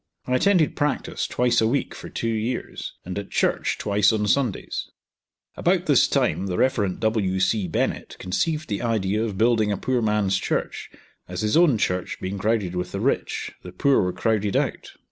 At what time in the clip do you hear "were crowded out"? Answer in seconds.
14.01-14.91